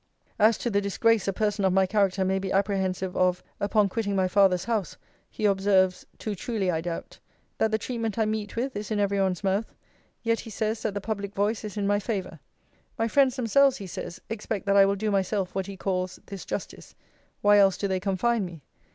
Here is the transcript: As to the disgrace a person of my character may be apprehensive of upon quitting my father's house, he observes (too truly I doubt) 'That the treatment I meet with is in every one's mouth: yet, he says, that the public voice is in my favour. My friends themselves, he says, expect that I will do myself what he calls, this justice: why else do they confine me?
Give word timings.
As 0.39 0.57
to 0.57 0.71
the 0.71 0.81
disgrace 0.81 1.27
a 1.27 1.31
person 1.31 1.63
of 1.63 1.71
my 1.73 1.85
character 1.85 2.25
may 2.25 2.39
be 2.39 2.51
apprehensive 2.51 3.15
of 3.15 3.43
upon 3.59 3.87
quitting 3.87 4.15
my 4.15 4.27
father's 4.27 4.63
house, 4.65 4.97
he 5.29 5.45
observes 5.45 6.07
(too 6.17 6.33
truly 6.33 6.71
I 6.71 6.81
doubt) 6.81 7.19
'That 7.59 7.69
the 7.69 7.77
treatment 7.77 8.17
I 8.17 8.25
meet 8.25 8.55
with 8.55 8.75
is 8.75 8.89
in 8.89 8.99
every 8.99 9.21
one's 9.21 9.43
mouth: 9.43 9.75
yet, 10.23 10.39
he 10.39 10.49
says, 10.49 10.81
that 10.81 10.95
the 10.95 11.01
public 11.01 11.35
voice 11.35 11.63
is 11.63 11.77
in 11.77 11.85
my 11.85 11.99
favour. 11.99 12.39
My 12.97 13.07
friends 13.07 13.35
themselves, 13.35 13.77
he 13.77 13.85
says, 13.85 14.19
expect 14.27 14.65
that 14.65 14.75
I 14.75 14.85
will 14.85 14.95
do 14.95 15.11
myself 15.11 15.53
what 15.53 15.67
he 15.67 15.77
calls, 15.77 16.19
this 16.25 16.45
justice: 16.45 16.95
why 17.41 17.59
else 17.59 17.77
do 17.77 17.87
they 17.87 17.99
confine 17.99 18.43
me? 18.43 18.63